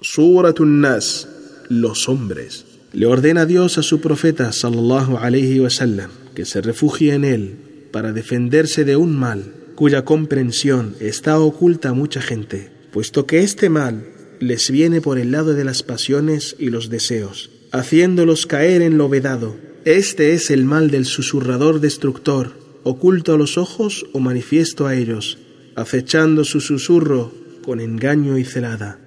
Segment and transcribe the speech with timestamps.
[0.00, 1.26] Suratun Nas,
[1.68, 2.64] los hombres.
[2.92, 7.56] Le ordena Dios a su profeta sallallahu alaihi wasallam que se refugie en él
[7.90, 13.70] para defenderse de un mal cuya comprensión está oculta a mucha gente, puesto que este
[13.70, 14.06] mal
[14.38, 19.08] les viene por el lado de las pasiones y los deseos, haciéndolos caer en lo
[19.08, 19.56] vedado.
[19.84, 22.52] Este es el mal del susurrador destructor,
[22.84, 25.38] oculto a los ojos o manifiesto a ellos,
[25.74, 27.32] acechando su susurro
[27.64, 29.00] con engaño y celada.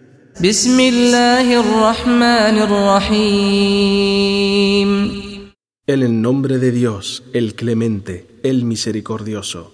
[5.86, 9.72] En el nombre de Dios, el clemente, el misericordioso.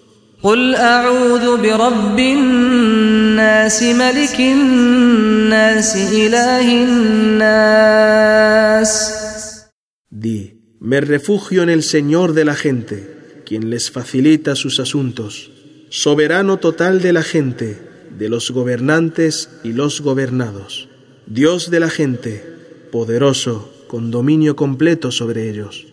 [10.09, 15.49] Di, me refugio en el Señor de la gente, quien les facilita sus asuntos,
[15.89, 17.86] soberano total de la gente,
[18.17, 20.89] de los gobernantes y los gobernados,
[21.27, 22.43] Dios de la gente,
[22.91, 25.85] poderoso, con dominio completo sobre ellos.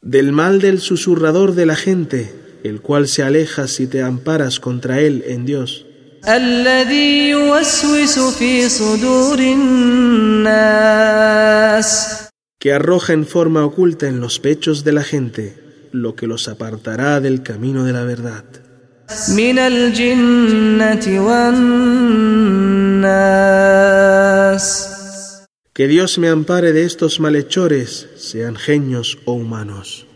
[0.00, 5.00] Del mal del susurrador de la gente, el cual se aleja si te amparas contra
[5.00, 5.86] él en Dios.
[12.64, 17.20] Que arroja en forma oculta en los pechos de la gente lo que los apartará
[17.20, 18.46] del camino de la verdad.
[25.74, 30.06] Que Dios me ampare de estos malhechores, sean genios o humanos.